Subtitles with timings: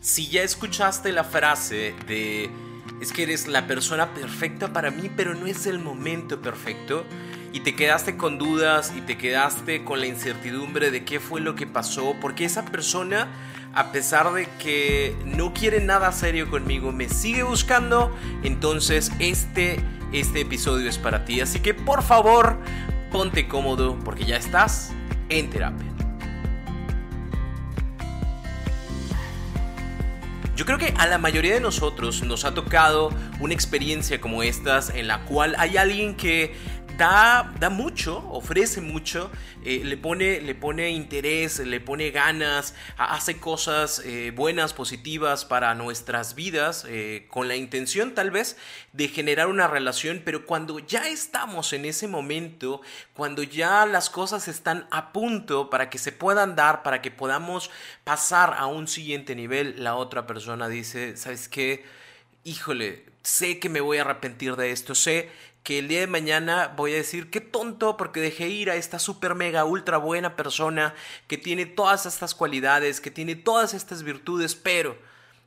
[0.00, 2.50] Si ya escuchaste la frase de
[3.00, 7.04] es que eres la persona perfecta para mí, pero no es el momento perfecto,
[7.52, 11.54] y te quedaste con dudas y te quedaste con la incertidumbre de qué fue lo
[11.54, 13.28] que pasó, porque esa persona,
[13.74, 19.80] a pesar de que no quiere nada serio conmigo, me sigue buscando, entonces este,
[20.12, 21.40] este episodio es para ti.
[21.40, 22.58] Así que por favor,
[23.10, 24.92] ponte cómodo porque ya estás
[25.28, 25.89] en terapia.
[30.60, 33.08] Yo creo que a la mayoría de nosotros nos ha tocado
[33.40, 36.54] una experiencia como estas en la cual hay alguien que
[37.00, 39.30] da, mucho, ofrece mucho,
[39.64, 45.74] eh, le, pone, le pone interés, le pone ganas, hace cosas eh, buenas, positivas para
[45.74, 48.58] nuestras vidas, eh, con la intención tal vez
[48.92, 52.82] de generar una relación, pero cuando ya estamos en ese momento,
[53.14, 57.70] cuando ya las cosas están a punto para que se puedan dar, para que podamos
[58.04, 61.82] pasar a un siguiente nivel, la otra persona dice, ¿sabes qué?
[62.44, 65.30] Híjole, sé que me voy a arrepentir de esto, sé
[65.62, 68.98] que el día de mañana voy a decir qué tonto porque dejé ir a esta
[68.98, 70.94] super mega ultra buena persona
[71.26, 74.96] que tiene todas estas cualidades, que tiene todas estas virtudes, pero,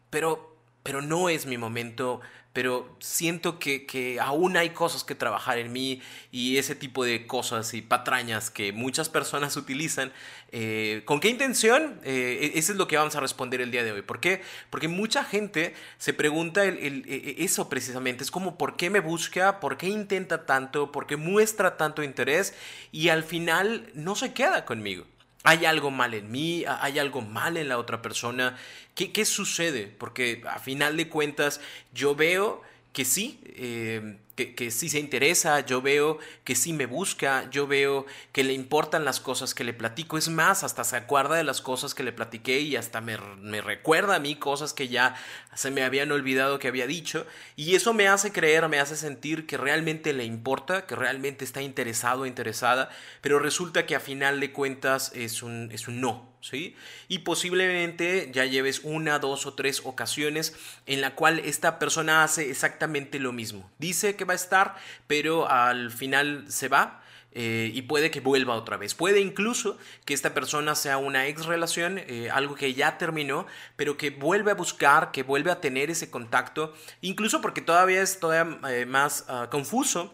[0.09, 2.21] pero, pero no es mi momento,
[2.53, 6.01] pero siento que, aún hay cosas que trabajar en mí
[6.31, 10.13] y ese tipo de cosas y patrañas que muchas personas utilizan.
[10.51, 11.99] Eh, ¿Con qué intención?
[12.03, 14.03] Eh, e-, eso es lo que vamos a responder el día de hoy.
[14.03, 14.43] ¿Por qué?
[14.69, 18.23] Porque mucha gente se pregunta e-, e-, eso precisamente.
[18.23, 19.59] Es como, ¿por qué me busca?
[19.59, 20.91] ¿Por qué intenta tanto?
[20.91, 22.53] ¿Por qué muestra tanto interés?
[22.91, 25.05] Y al final no se queda conmigo
[25.43, 28.57] hay algo mal en mí, hay algo mal en la otra persona.
[28.95, 29.87] ¿Qué, qué sucede?
[29.87, 31.59] Porque a final de cuentas
[31.93, 32.61] yo veo
[32.93, 37.67] que sí, eh, que, que, sí se interesa, yo veo que sí me busca, yo
[37.67, 41.43] veo que le importan las cosas que le platico, es más, hasta se acuerda de
[41.43, 45.15] las cosas que le platiqué y hasta me, me recuerda a mí cosas que ya
[45.55, 49.45] se me habían olvidado que había dicho, y eso me hace creer, me hace sentir
[49.45, 52.89] que realmente le importa, que realmente está interesado, interesada,
[53.21, 56.75] pero resulta que a final de cuentas es un, es un no, ¿sí?
[57.07, 60.55] Y posiblemente ya lleves una, dos o tres ocasiones
[60.85, 63.69] en la cual esta persona hace exactamente lo mismo.
[63.79, 64.75] Dice que va a estar,
[65.07, 66.99] pero al final se va.
[67.35, 68.93] Eh, y puede que vuelva otra vez.
[68.93, 73.97] Puede incluso que esta persona sea una ex relación, eh, algo que ya terminó, pero
[73.97, 78.59] que vuelve a buscar, que vuelve a tener ese contacto, incluso porque todavía es todavía
[78.69, 80.13] eh, más ah, confuso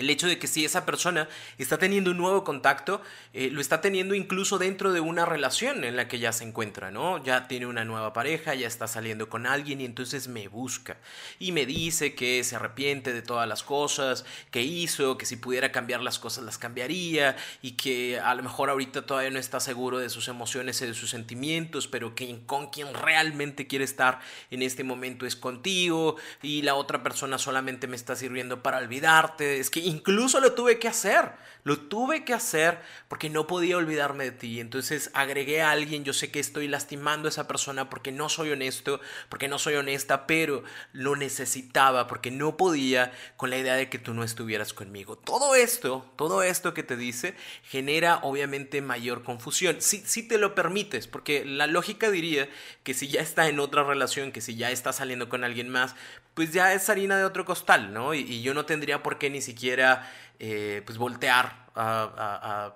[0.00, 1.28] el hecho de que si esa persona
[1.58, 3.02] está teniendo un nuevo contacto,
[3.32, 6.90] eh, lo está teniendo incluso dentro de una relación en la que ya se encuentra,
[6.90, 7.22] ¿no?
[7.22, 10.96] Ya tiene una nueva pareja, ya está saliendo con alguien y entonces me busca
[11.38, 15.70] y me dice que se arrepiente de todas las cosas que hizo, que si pudiera
[15.70, 19.98] cambiar las cosas las cambiaría y que a lo mejor ahorita todavía no está seguro
[19.98, 24.62] de sus emociones y de sus sentimientos, pero que con quien realmente quiere estar en
[24.62, 29.60] este momento es contigo y la otra persona solamente me está sirviendo para olvidarte.
[29.60, 31.32] Es que incluso lo tuve que hacer,
[31.64, 34.60] lo tuve que hacer porque no podía olvidarme de ti.
[34.60, 38.50] Entonces agregué a alguien, yo sé que estoy lastimando a esa persona porque no soy
[38.50, 40.62] honesto, porque no soy honesta, pero
[40.92, 45.16] lo necesitaba porque no podía con la idea de que tú no estuvieras conmigo.
[45.16, 47.34] Todo esto, todo esto que te dice,
[47.64, 49.76] genera obviamente mayor confusión.
[49.80, 52.48] Si, si te lo permites, porque la lógica diría
[52.84, 55.94] que si ya está en otra relación, que si ya está saliendo con alguien más,
[56.40, 58.14] pues ya es harina de otro costal, ¿no?
[58.14, 62.72] Y, yo no tendría por qué ni siquiera, eh, pues, voltear a,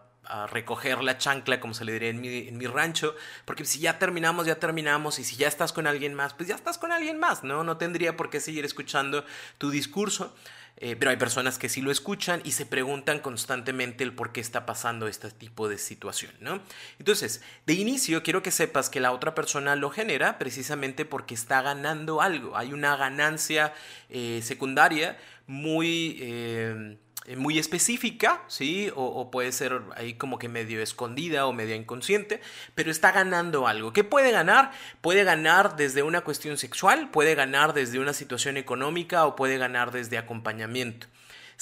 [0.50, 3.14] recoger la chancla, como se le diría en mi, en mi, rancho,
[3.46, 6.56] porque si ya terminamos, ya terminamos, y si ya estás con alguien más, pues ya
[6.56, 7.64] estás con alguien más, ¿no?
[7.64, 9.24] No tendría por qué seguir escuchando
[9.56, 10.34] tu discurso.
[10.78, 14.40] Eh, pero hay personas que sí lo escuchan y se preguntan constantemente el por qué
[14.40, 16.60] está pasando este tipo de situación, ¿no?
[16.98, 21.62] Entonces, de inicio quiero que sepas que la otra persona lo genera precisamente porque está
[21.62, 22.56] ganando algo.
[22.56, 23.72] Hay una ganancia
[24.10, 25.16] eh, secundaria
[25.46, 26.18] muy...
[26.20, 26.98] Eh,
[27.36, 28.90] muy específica, ¿sí?
[28.94, 32.40] O, puede ser ahí como que medio escondida o medio inconsciente,
[32.74, 33.92] pero está ganando algo.
[33.92, 34.72] ¿Qué puede ganar?
[35.00, 39.90] Puede ganar desde una cuestión sexual, puede ganar desde una situación económica o puede ganar
[39.90, 41.06] desde acompañamiento.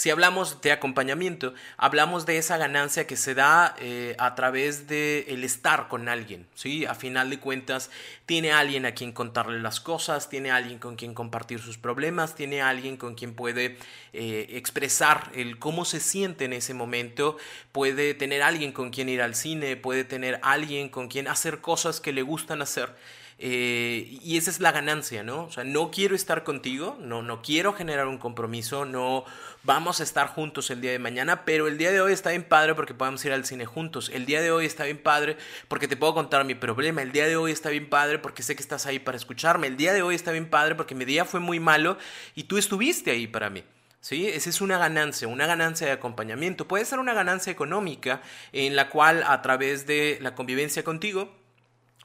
[0.02, 5.26] Si hablamos de acompañamiento, hablamos de esa ganancia que se da eh, a través de
[5.28, 6.84] el estar con alguien, ¿sí?
[6.87, 7.88] A final de cuentas,
[8.26, 12.62] tiene alguien a quien contarle las cosas, tiene alguien con quien compartir sus problemas, tiene
[12.62, 13.78] alguien con quien puede
[14.12, 17.37] eh, expresar el cómo se siente en ese momento,
[17.70, 22.00] puede tener alguien con quien ir al cine, puede tener alguien con quien hacer cosas
[22.00, 22.93] que le gustan hacer.
[23.38, 25.44] Eh, y esa es la ganancia, ¿no?
[25.44, 29.25] O sea, no quiero estar contigo, no, no quiero generar un compromiso, no
[29.64, 32.44] vamos a estar juntos el día de mañana, pero el día de hoy está bien
[32.44, 34.11] padre porque podemos ir al cine juntos.
[34.12, 35.37] El día de hoy está bien padre
[35.69, 37.02] porque te puedo contar mi problema.
[37.02, 39.67] El día de hoy está bien padre porque sé que estás ahí para escucharme.
[39.67, 41.99] El día de hoy está bien padre porque mi día fue muy malo
[42.34, 43.64] y tú estuviste ahí para mí.
[44.00, 44.26] ¿Sí?
[44.26, 46.67] Esa es una ganancia, una ganancia de acompañamiento.
[46.67, 48.20] Puede ser una ganancia económica
[48.52, 51.42] en la cual a través de la convivencia contigo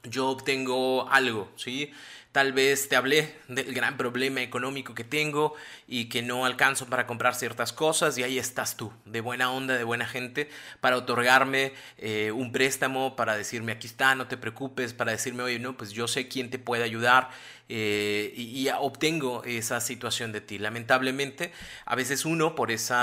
[0.04, 1.92] yo obtengo algo, ¿sí?
[2.30, 5.54] Tal vez te hablé del gran problema económico que tengo
[5.86, 9.78] y que no alcanzo para comprar ciertas cosas y ahí estás tú, de buena onda,
[9.78, 10.50] de buena gente,
[10.80, 15.58] para otorgarme eh, un préstamo, para decirme aquí está, no te preocupes, para decirme, oye,
[15.58, 17.30] no, pues yo sé quién te puede ayudar
[17.70, 20.58] eh, y, obtengo esa situación de ti.
[20.58, 21.52] Lamentablemente,
[21.86, 22.94] a veces uno, por ese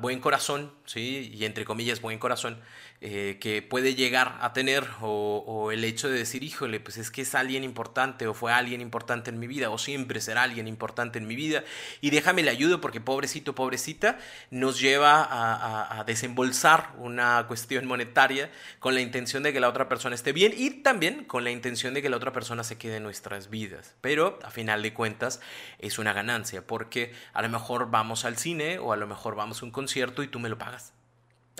[0.00, 1.30] buen corazón, ¿sí?
[1.34, 2.60] Y entre comillas, buen corazón,
[3.02, 7.22] eh, que puede llegar a tener o, el hecho de decir, híjole, pues es que
[7.22, 11.18] es alguien importante o fue alguien importante en mi vida o siempre será alguien importante
[11.18, 11.64] en mi vida
[12.02, 14.18] y déjame le ayudo porque pobrecito, pobrecita,
[14.50, 18.50] nos lleva a, a desembolsar una cuestión monetaria
[18.80, 21.94] con la intención de que la otra persona esté bien y también con la intención
[21.94, 23.94] de que la otra persona se quede en nuestras vidas.
[24.02, 25.40] Pero a final de cuentas
[25.78, 29.62] es una ganancia porque a lo mejor vamos al cine o a lo mejor vamos
[29.62, 30.92] a un concierto y tú me lo pagas.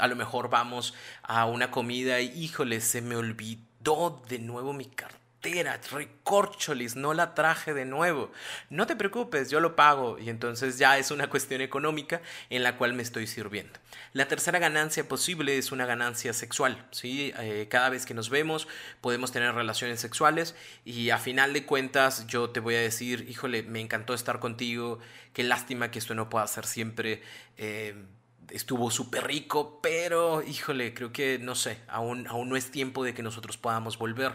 [0.00, 4.86] A lo mejor vamos a una comida y, híjole, se me olvidó de nuevo mi
[4.86, 8.30] cartera, recorcholis, no la traje de nuevo.
[8.68, 12.20] No te preocupes, yo lo pago y entonces ya es una cuestión económica
[12.50, 13.78] en la cual me estoy sirviendo.
[14.12, 17.32] La tercera ganancia posible es una ganancia sexual, ¿sí?
[17.38, 18.68] Eh, cada vez que nos vemos
[19.00, 20.54] podemos tener relaciones sexuales
[20.84, 24.98] y a final de cuentas yo te voy a decir, híjole, me encantó estar contigo,
[25.32, 27.22] qué lástima que esto no pueda ser siempre...
[27.56, 27.94] Eh,
[28.50, 33.14] estuvo súper rico, pero híjole, creo que no sé, aún, aún no es tiempo de
[33.14, 34.32] que nosotros podamos volver.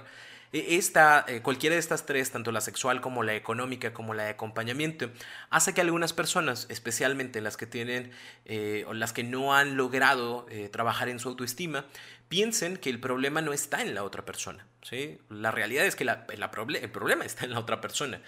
[0.54, 4.24] E, esta, eh, cualquiera de estas tres, tanto la sexual como la económica como la
[4.24, 5.10] de acompañamiento,
[5.50, 8.12] hace que algunas personas, especialmente las que tienen
[8.46, 11.86] eh, o las que no han logrado eh, trabajar en su autoestima,
[12.30, 14.66] piensen que el problema no está en la otra persona.
[14.82, 15.20] ¿sí?
[15.30, 18.22] La realidad es que la, el problema está en la otra persona,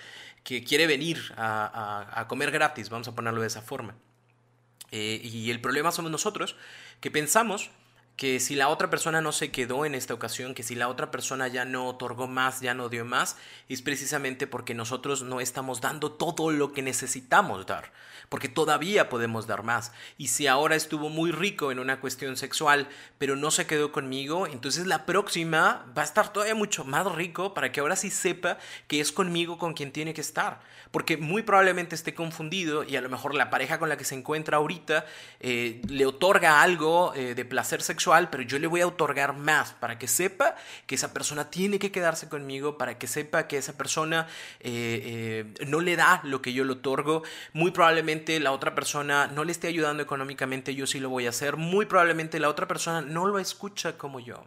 [0.43, 3.95] que quiere venir a comer gratis, vamos a ponerlo de esa forma.
[4.91, 6.55] Eh, y el problema somos nosotros,
[7.01, 7.69] que pensamos
[8.17, 11.11] que si la otra persona no se quedó en esta ocasión, que si la otra
[11.11, 13.37] persona ya no otorgó más, ya no dio más,
[13.69, 17.91] es precisamente porque nosotros no estamos dando todo lo que necesitamos dar,
[18.27, 19.91] porque todavía podemos dar más.
[20.17, 24.47] Y si ahora estuvo muy rico en una cuestión sexual, pero no se quedó conmigo,
[24.47, 28.57] entonces la próxima va a estar todavía mucho más rico para que ahora sí sepa
[28.87, 33.01] que es conmigo con quien tiene que estar, porque muy probablemente esté confundido y a
[33.01, 35.05] lo mejor la pareja con la que se encuentra ahorita
[35.39, 39.73] eh, le otorga algo eh, de placer sexual, pero yo le voy a otorgar más
[39.73, 40.55] para que sepa
[40.85, 44.27] que esa persona tiene que quedarse conmigo, para que sepa que esa persona
[44.59, 47.23] eh, eh, no le da lo que yo le otorgo.
[47.53, 51.29] Muy probablemente la otra persona no le esté ayudando económicamente, yo sí lo voy a
[51.29, 51.57] hacer.
[51.57, 54.45] Muy probablemente la otra persona no lo escucha como yo.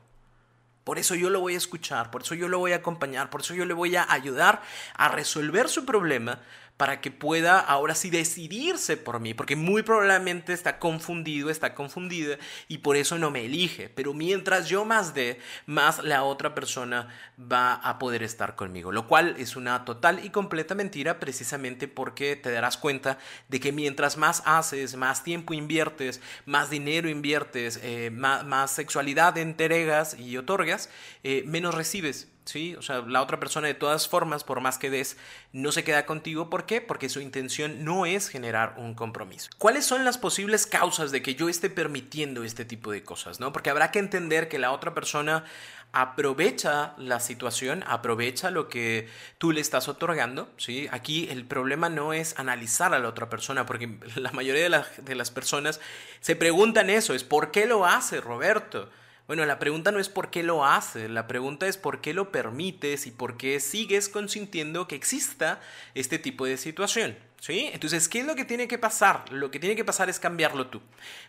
[0.90, 3.42] Por eso yo lo voy a escuchar, por eso yo lo voy a acompañar, por
[3.42, 4.60] eso yo le voy a ayudar
[4.94, 6.40] a resolver su problema
[6.80, 12.38] para que pueda ahora sí decidirse por mí, porque muy probablemente está confundido, está confundida
[12.68, 13.90] y por eso no me elige.
[13.90, 19.06] Pero mientras yo más dé, más la otra persona va a poder estar conmigo, lo
[19.06, 24.16] cual es una total y completa mentira precisamente porque te darás cuenta de que mientras
[24.16, 30.79] más haces, más tiempo inviertes, más dinero inviertes, eh, más, sexualidad entregas y otorgas,
[31.24, 32.28] eh, menos recibes.
[32.44, 32.74] ¿sí?
[32.76, 35.16] O sea, la otra persona de todas formas, por más que des,
[35.52, 36.50] no se queda contigo.
[36.50, 36.80] ¿Por qué?
[36.80, 39.50] Porque su intención no es generar un compromiso.
[39.58, 43.52] ¿Cuáles son las posibles causas de que yo esté permitiendo este tipo de cosas, no?
[43.52, 45.44] Porque habrá que entender que la otra persona
[45.92, 49.08] aprovecha la situación, aprovecha lo que
[49.38, 50.88] tú le estás otorgando, ¿sí?
[50.92, 55.14] Aquí el problema no es analizar a la otra persona, porque la mayoría de, de
[55.14, 55.80] las personas
[56.20, 58.88] se preguntan eso, es ¿por qué lo hace Roberto?
[59.30, 62.32] Bueno, la pregunta no es por qué lo haces, la pregunta es por qué lo
[62.32, 65.60] permites y por qué sigues consintiendo que exista
[65.94, 67.16] este tipo de situación.
[67.38, 67.70] ¿Sí?
[67.72, 69.30] Entonces, ¿qué es lo que tiene que pasar?
[69.30, 70.82] Lo que tiene que pasar es cambiarlo tú.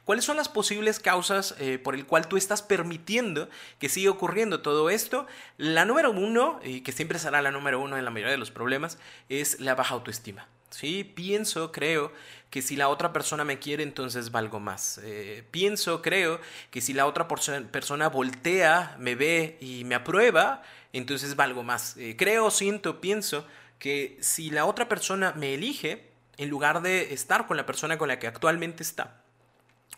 [0.03, 4.63] ¿Cuáles son las posibles causas eh, por el cual tú estás permitiendo que siga ocurriendo
[4.63, 5.27] todo esto?
[5.57, 8.49] La número uno, y que siempre será la número uno en la mayoría de los
[8.49, 8.97] problemas,
[9.29, 10.47] es la baja autoestima.
[10.71, 11.03] ¿Sí?
[11.03, 12.11] Pienso, creo
[12.49, 14.99] que si la otra persona me quiere, entonces valgo más.
[15.03, 21.35] Eh, pienso, creo que si la otra persona voltea, me ve y me aprueba, entonces
[21.35, 21.95] valgo más.
[21.97, 23.45] Eh, creo, siento, pienso
[23.79, 28.07] que si la otra persona me elige, en lugar de estar con la persona con
[28.07, 29.20] la que actualmente está,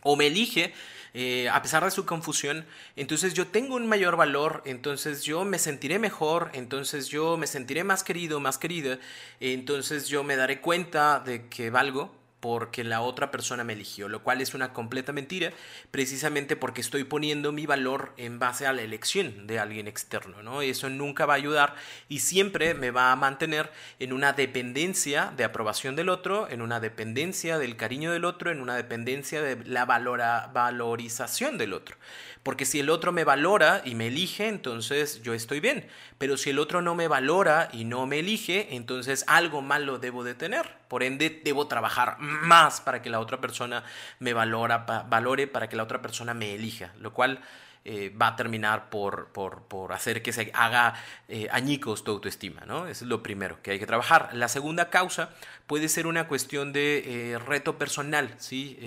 [0.02, 0.74] o me elige
[1.16, 5.60] eh, a pesar de su confusión, entonces yo tengo un mayor valor, entonces yo me
[5.60, 8.98] sentiré mejor, entonces yo me sentiré más querido, más querida,
[9.40, 14.22] entonces yo me daré cuenta de que valgo porque la otra persona me eligió, lo
[14.22, 15.54] cual es una completa mentira,
[15.92, 20.62] precisamente porque estoy poniendo mi valor en base a la elección de alguien externo, ¿no?
[20.62, 21.74] Eso nunca va a ayudar
[22.10, 26.82] y siempre me va a mantener en una dependencia de aprobación del otro, en una
[26.82, 31.96] dependencia del cariño del otro, en una dependencia de la valora, valorización del otro.
[32.44, 35.88] Porque si el otro me valora y me elige, entonces yo estoy bien.
[36.24, 40.24] Pero si el otro no me valora y no me elige, entonces algo malo debo
[40.24, 40.66] de tener.
[40.88, 43.84] Por ende, debo trabajar más para que la otra persona
[44.20, 46.94] me valora, valore, para que la otra persona me elija.
[46.98, 47.42] Lo cual
[47.84, 50.94] eh, va a terminar por, por, hacer que se haga
[51.28, 52.88] eh, añicos tu autoestima, ¿no?
[52.88, 54.30] Es lo primero que hay que trabajar.
[54.32, 55.30] La segunda causa
[55.74, 58.78] puede ser una cuestión de eh, reto personal, ¿sí?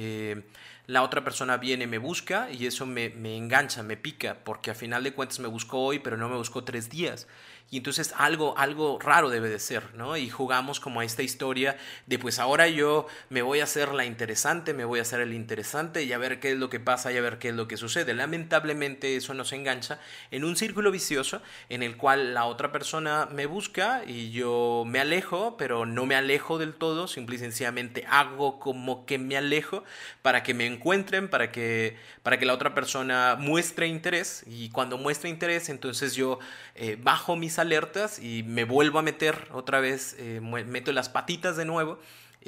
[0.86, 4.74] la otra persona viene, me busca y eso me, me, engancha, me pica, porque a
[4.76, 7.26] final de cuentas me buscó hoy, pero no me buscó tres días.
[7.68, 10.16] Y entonces algo, algo raro debe de ser, ¿no?
[10.16, 11.76] Y jugamos como a esta historia
[12.06, 15.34] de pues ahora yo me voy a hacer la interesante, me voy a hacer el
[15.34, 17.66] interesante y a ver qué es lo que pasa y a ver qué es lo
[17.66, 18.14] que sucede.
[18.14, 19.98] Lamentablemente eso nos engancha
[20.30, 25.00] en un círculo vicioso en el cual la otra persona me busca y yo me
[25.00, 29.84] alejo, pero no me alejo del todo, simple y sencillamente hago como que me alejo
[30.22, 34.44] para que me encuentren, para que, para que la otra persona muestre interés.
[34.46, 36.38] Y cuando muestra interés entonces yo
[36.74, 41.56] eh, bajo mis alertas y me vuelvo a meter otra vez, eh, meto las patitas
[41.56, 41.98] de nuevo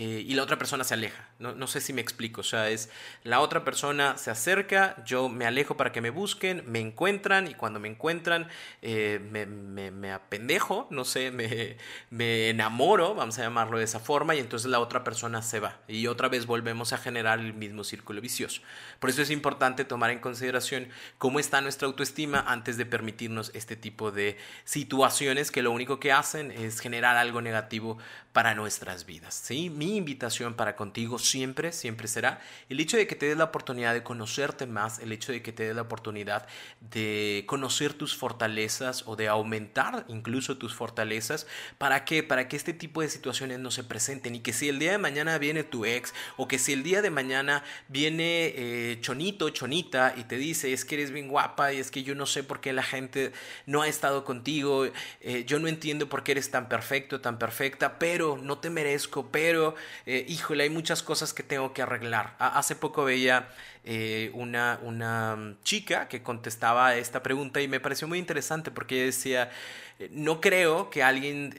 [0.01, 1.27] eh, y la otra persona se aleja.
[1.41, 2.43] No, no, sé si me explico.
[2.43, 2.89] O sea, es
[3.25, 7.55] la otra persona se acerca, yo me alejo para que me busquen, me encuentran y
[7.55, 8.47] cuando me encuentran
[8.81, 11.77] eh, me, me, me, apendejo, no sé, me,
[12.11, 15.81] me enamoro, vamos a llamarlo de esa forma, y entonces la otra persona se va.
[15.89, 18.63] Y otra vez volvemos a generar el mismo círculo vicioso.
[19.01, 23.75] Por eso es importante tomar en consideración cómo está nuestra autoestima antes de permitirnos este
[23.75, 27.99] tipo de situaciones que lo único que hacen es generar algo negativo
[28.33, 29.35] para nuestras vidas.
[29.35, 29.71] ¿sí?
[29.97, 34.03] Invitación para contigo siempre, siempre será el hecho de que te des la oportunidad de
[34.03, 36.47] conocerte más, el hecho de que te des la oportunidad
[36.81, 41.47] de conocer tus fortalezas o de aumentar incluso tus fortalezas.
[41.79, 42.23] ¿Para qué?
[42.23, 44.99] Para que este tipo de situaciones no se presenten y que si el día de
[44.99, 50.15] mañana viene tu ex o que si el día de mañana viene eh, Chonito, Chonita
[50.17, 52.61] y te dice es que eres bien guapa y es que yo no sé por
[52.61, 53.33] qué la gente
[53.67, 54.87] no ha estado contigo,
[55.21, 59.29] eh, yo no entiendo por qué eres tan perfecto, tan perfecta, pero no te merezco,
[59.31, 59.68] pero
[60.07, 62.35] eh, híjole, hay muchas cosas que tengo que arreglar.
[62.39, 63.49] Hace poco veía
[63.85, 69.51] eh, una, una chica que contestaba esta pregunta y me pareció muy interesante porque decía,
[69.99, 71.55] eh, no creo que alguien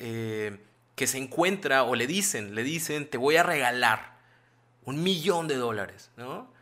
[0.96, 4.18] que se encuentra o le dicen, le dicen, te voy a regalar
[4.84, 6.59] un millón de dólares, ¿no?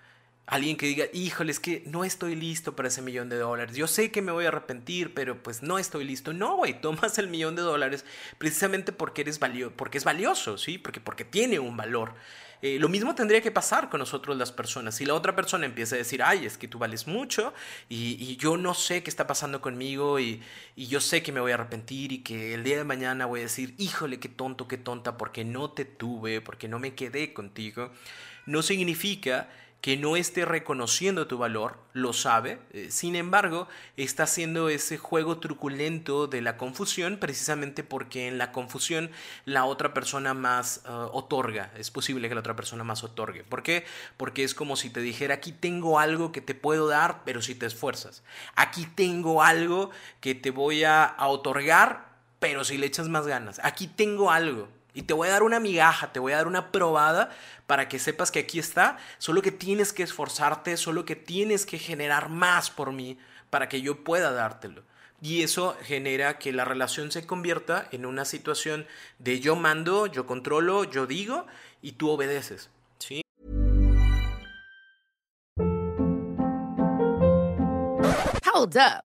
[0.48, 3.76] Alguien que diga, híjole, es que no estoy listo para ese millón de dólares.
[3.76, 6.32] Yo sé que me voy a arrepentir, pero pues no estoy listo.
[6.32, 8.06] No, güey, tomas el millón de dólares
[8.38, 10.78] precisamente porque eres valioso, porque es valioso, ¿sí?
[10.78, 12.14] Porque, porque tiene un valor.
[12.62, 14.96] Eh, lo mismo tendría que pasar con nosotros las personas.
[14.96, 17.54] Si la otra persona empieza a decir, ay, es que tú vales mucho
[17.90, 20.42] y, yo no sé qué está pasando conmigo y,
[20.78, 23.42] y, yo sé que me voy a arrepentir y que el día de mañana voy
[23.42, 27.34] a decir, híjole, qué tonto, qué tonta, porque no te tuve, porque no me quedé
[27.34, 27.92] contigo,
[28.46, 29.50] no significa
[29.82, 35.38] que no esté reconociendo tu valor, lo sabe, eh, sin embargo, está haciendo ese juego
[35.38, 39.12] truculento de la confusión precisamente porque en la confusión
[39.46, 43.44] la otra persona más eh, otorga, es posible que la otra persona más otorgue.
[43.44, 43.86] ¿Por qué?
[44.18, 47.56] Porque es como si te dijera, aquí tengo algo que te puedo dar, pero si
[47.56, 48.24] te esfuerzas.
[48.56, 49.92] Aquí tengo algo
[50.22, 52.08] que te voy a otorgar,
[52.40, 53.60] pero si le echas más ganas.
[53.64, 54.68] Aquí tengo algo
[54.98, 57.30] y te voy a dar una migaja, te voy a dar una probada
[57.68, 61.78] para que sepas que aquí está, solo que tienes que esforzarte, solo que tienes que
[61.78, 63.20] generar más por mí
[63.52, 64.82] para que yo pueda dártelo.
[65.22, 68.88] Y eso genera que la relación se convierta en una situación
[69.20, 71.46] de yo mando, yo controlo, yo digo
[71.84, 72.72] y tú obedeces.
[72.98, 73.22] ¿sí?
[78.52, 79.17] Hold up.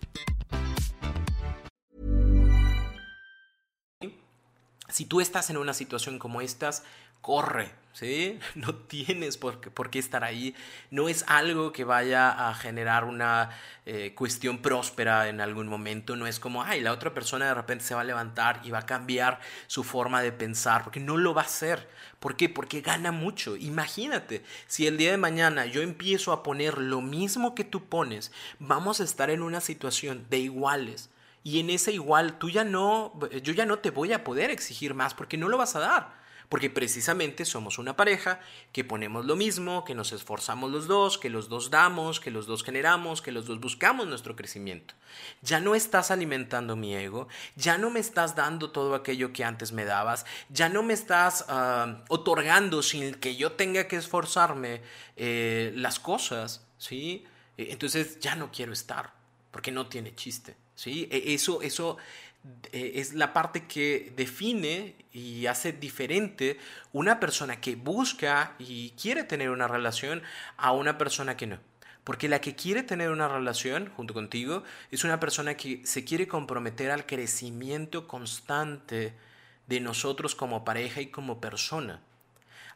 [5.01, 6.83] Si tú estás en una situación como estas,
[7.21, 8.37] corre, ¿sí?
[8.53, 10.53] No tienes por qué, por qué estar ahí.
[10.91, 13.49] No es algo que vaya a generar una
[13.87, 16.15] eh, cuestión próspera en algún momento.
[16.15, 18.77] No es como, ay, la otra persona de repente se va a levantar y va
[18.77, 21.89] a cambiar su forma de pensar, porque no lo va a hacer.
[22.19, 22.47] ¿Por qué?
[22.47, 23.57] Porque gana mucho.
[23.57, 28.31] Imagínate, si el día de mañana yo empiezo a poner lo mismo que tú pones,
[28.59, 31.09] vamos a estar en una situación de iguales.
[31.43, 34.93] Y en ese igual, tú ya no, yo ya no te voy a poder exigir
[34.93, 36.21] más porque no lo vas a dar.
[36.49, 38.41] Porque precisamente somos una pareja
[38.73, 42.45] que ponemos lo mismo, que nos esforzamos los dos, que los dos damos, que los
[42.45, 44.93] dos generamos, que los dos buscamos nuestro crecimiento.
[45.41, 49.71] Ya no estás alimentando mi ego, ya no me estás dando todo aquello que antes
[49.71, 54.81] me dabas, ya no me estás uh, otorgando sin que yo tenga que esforzarme
[55.15, 57.23] eh, las cosas, ¿sí?
[57.55, 59.13] Entonces ya no quiero estar,
[59.51, 60.57] porque no tiene chiste.
[60.81, 61.07] ¿Sí?
[61.11, 61.97] E, eso, eso
[62.71, 66.57] eh, es la parte que define y hace diferente
[66.91, 70.23] una persona que busca y quiere tener una relación
[70.57, 71.59] a una persona que no.
[72.03, 76.27] Porque la que quiere tener una relación junto contigo es una persona que se quiere
[76.27, 79.13] comprometer al crecimiento constante
[79.67, 82.01] de nosotros como pareja y como persona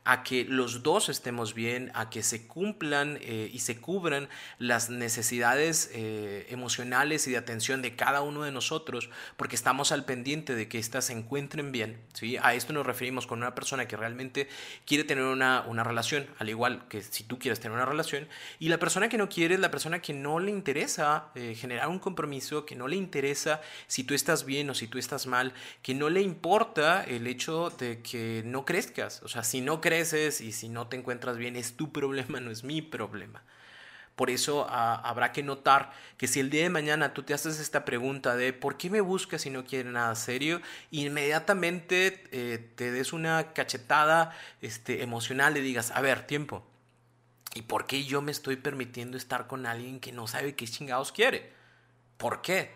[0.06, 4.92] a que los dos estemos bien, a que se cumplan eh, y se cubran las
[4.92, 10.56] necesidades eh, emocionales y de atención de cada uno de nosotros, porque estamos al pendiente
[10.56, 12.00] de que éstas se encuentren bien.
[12.14, 12.38] ¿sí?
[12.42, 14.48] A esto nos referimos con una persona que realmente
[14.86, 18.28] quiere tener una, una relación, al igual que si tú quieres tener una relación,
[18.60, 21.88] y la persona que no quiere es la persona que no le interesa eh, generar
[21.88, 25.54] un compromiso, que no le interesa si tú estás bien o si tú estás mal,
[25.82, 29.24] que no le importa el hecho de que no crezcas.
[29.24, 29.82] O sea, si no
[30.42, 33.44] y si no te encuentras bien es tu problema, no es mi problema.
[34.16, 37.60] Por eso ah, habrá que notar que si el día de mañana tú te haces
[37.60, 40.62] esta pregunta de ¿por qué me buscas si no quieres nada serio?
[40.92, 46.66] Inmediatamente eh, te des una cachetada este, emocional y digas, a ver, tiempo.
[47.54, 51.12] ¿Y por qué yo me estoy permitiendo estar con alguien que no sabe qué chingados
[51.12, 51.52] quiere?
[52.18, 52.72] ¿Por qué?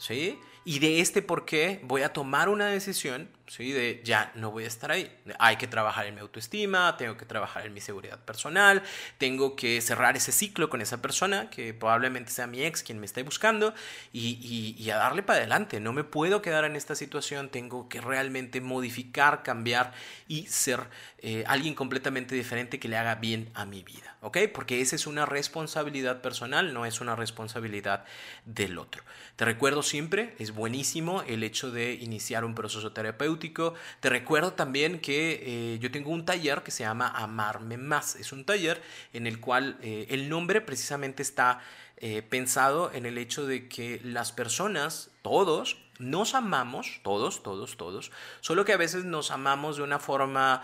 [0.00, 0.38] ¿Sí?
[0.64, 3.72] Y de este por qué voy a tomar una decisión ¿sí?
[3.72, 5.10] De ya no voy a estar ahí.
[5.38, 8.82] Hay que trabajar en mi autoestima, tengo que trabajar en mi seguridad personal,
[9.18, 13.06] tengo que cerrar ese ciclo con esa persona que probablemente sea mi ex quien me
[13.06, 13.74] esté buscando
[14.12, 15.80] y, a darle para adelante.
[15.80, 19.92] No me puedo quedar en esta situación, tengo que realmente modificar, cambiar
[20.28, 24.38] y ser eh, alguien completamente diferente que le haga bien a mi vida, ¿ok?
[24.52, 28.04] Porque esa es una responsabilidad personal, no es una responsabilidad
[28.44, 29.02] del otro.
[29.36, 35.00] Te recuerdo siempre, es buenísimo el hecho de iniciar un proceso terapéutico te recuerdo también
[35.00, 38.16] que eh, yo tengo un taller que se llama Amarme Más.
[38.16, 38.80] Es un taller
[39.12, 41.60] en el cual eh, el nombre precisamente está
[42.00, 48.10] eh, pensado en el hecho de que las personas, todos, nos amamos, todos, todos, todos,
[48.40, 50.62] solo que a veces nos amamos de una forma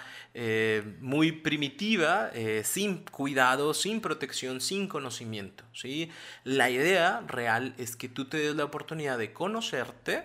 [1.00, 2.30] muy primitiva,
[2.64, 5.64] sin cuidado, sin protección, sin conocimiento.
[5.74, 6.10] ¿sí?
[6.44, 10.24] La idea real es que tú te des la oportunidad de conocerte,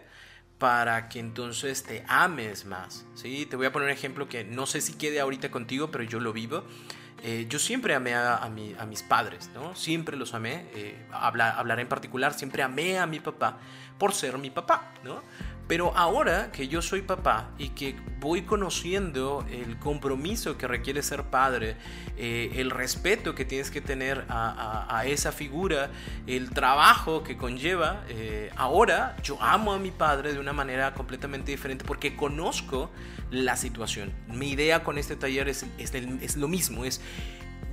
[0.61, 3.07] para que entonces te ames más.
[3.15, 3.47] ¿sí?
[3.47, 6.19] Te voy a poner un ejemplo que no sé si quede ahorita contigo, pero yo
[6.19, 6.63] lo vivo.
[7.23, 9.75] Eh, yo siempre amé a, mis padres, ¿no?
[9.75, 10.65] Siempre los amé.
[10.73, 13.57] Eh, hablar en particular, siempre amé a mi papá
[14.01, 15.21] por ser mi papá, ¿no?
[15.71, 21.23] Pero ahora que yo soy papá y que voy conociendo el compromiso que requiere ser
[21.23, 21.77] padre,
[22.17, 25.89] eh, el respeto que tienes que tener a, esa figura,
[26.27, 31.51] el trabajo que conlleva, eh, ahora yo amo a mi padre de una manera completamente
[31.51, 32.91] diferente porque conozco
[33.29, 34.11] la situación.
[34.27, 36.99] Mi idea con este taller es, es, es lo mismo, es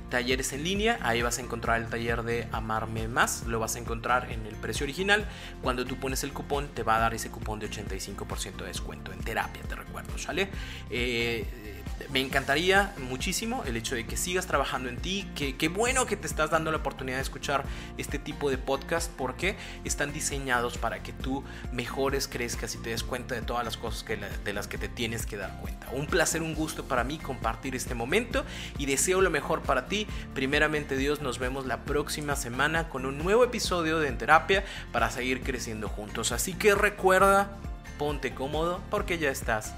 [0.09, 3.79] talleres en línea, ahí vas a encontrar el taller de Amarme Más, lo vas a
[3.79, 5.29] encontrar en el precio original,
[5.61, 9.13] cuando tú pones el cupón te va a dar ese cupón de 85% de descuento
[9.13, 10.49] en terapia, te recuerdo, ¿sale?
[10.89, 11.78] Eh,
[12.11, 16.17] me encantaría muchísimo el hecho de que sigas trabajando en ti, que qué bueno que
[16.17, 17.65] te estás dando la oportunidad de escuchar
[17.97, 23.03] este tipo de podcast porque están diseñados para que tú mejores, crezcas y te des
[23.03, 25.89] cuenta de todas las cosas que de las que te tienes que dar cuenta.
[25.93, 28.45] Un placer, un gusto para mí compartir este momento
[28.79, 30.07] y deseo lo mejor para ti.
[30.35, 35.11] Primeramente Dios, nos vemos la próxima semana con un nuevo episodio de En Terapia para
[35.11, 36.33] seguir creciendo juntos.
[36.33, 37.51] Así que recuerda,
[37.99, 39.75] ponte cómodo porque ya estás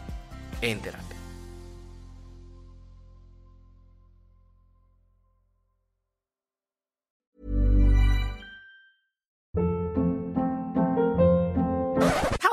[0.61, 1.20] en terapia.